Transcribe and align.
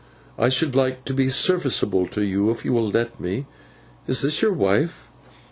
I 0.35 0.49
should 0.49 0.75
like 0.75 1.05
to 1.05 1.13
be 1.13 1.29
serviceable 1.29 2.07
to 2.07 2.25
you, 2.25 2.49
if 2.49 2.65
you 2.65 2.73
will 2.73 2.89
let 2.89 3.19
me. 3.19 3.45
Is 4.07 4.21
this 4.21 4.41
your 4.41 4.51
wife? 4.51 5.09